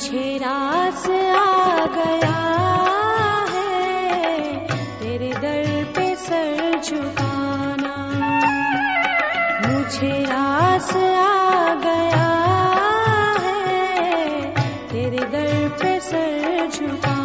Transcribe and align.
तुझे 0.00 0.36
रास 0.38 1.02
आ 1.36 1.84
गया 1.86 2.38
है, 3.50 4.66
तेरे 5.00 5.28
दर 5.28 5.84
पे 5.96 6.06
सर 6.16 6.80
झुकाना। 6.84 7.92
मुझे 9.66 10.12
रास 10.24 10.90
आ 10.96 11.74
गया 11.84 12.32
है, 13.44 14.50
तेरे 14.88 15.24
दर 15.26 15.68
पे 15.82 15.98
सर 16.00 16.68
झुकाना। 16.72 17.19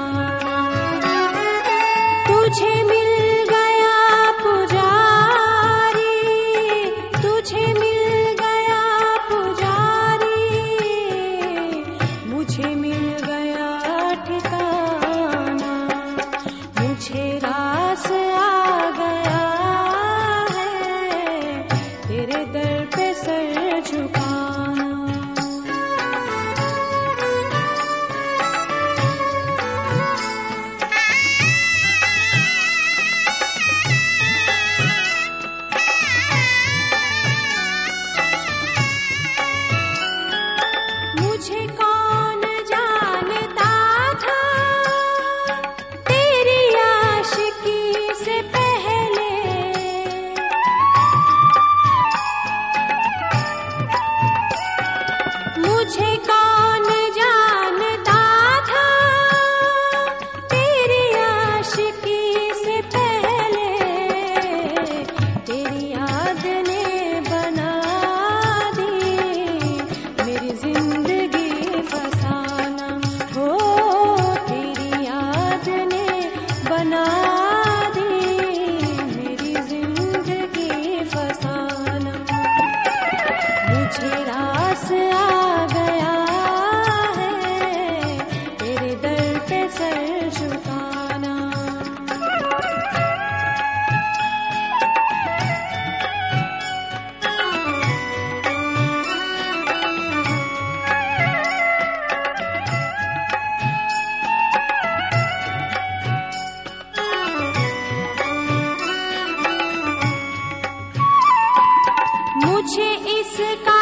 मुझे 112.65 112.93
इसका 113.19 113.74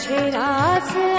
मुझे 0.00 0.30
राज 0.30 1.09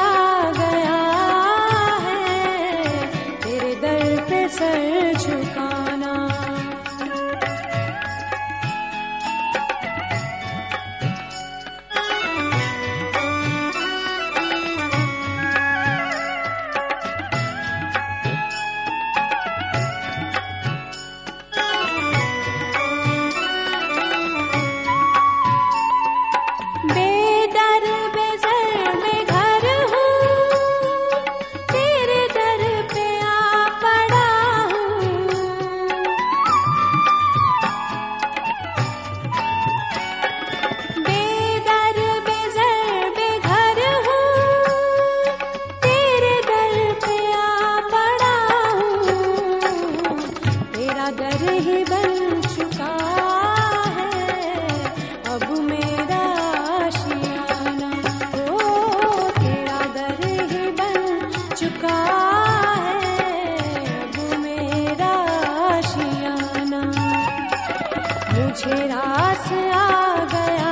मुझे 68.52 68.88
रास 68.88 69.46
आ 69.74 70.24
गया 70.32 70.72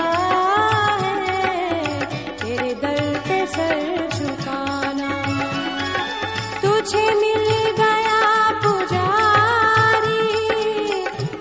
है, 1.02 2.06
तेरे 2.38 2.74
दर 2.74 3.00
पे 3.28 3.38
सर 3.46 4.10
झुकाना। 4.16 5.12
तुझे 6.64 7.04
मिल 7.20 7.46
गया 7.78 8.20
पुजारी, 8.64 10.26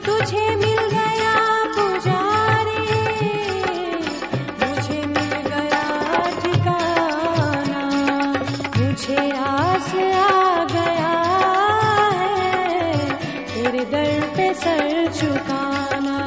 तुझे 0.06 0.44
मिल 0.56 0.79
गया 0.94 1.35
पुजारी, 1.76 2.87
मुझे 4.62 5.00
मिल 5.06 5.35
गया 5.49 5.85
ठिकाना। 6.38 7.82
मुझे 8.79 9.29
रास 9.29 9.90
आ 10.14 10.64
गया 10.75 11.17
है, 12.14 12.38
तेरे 13.49 13.85
दर 13.85 14.31
पे 14.37 14.52
सर 14.55 15.07
झुकाना 15.28 16.19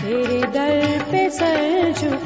तेरे 0.00 0.40
दर 0.54 1.02
पे 1.10 1.28
सर 1.38 1.92
दर 2.00 2.23